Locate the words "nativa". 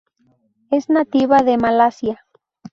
0.89-1.43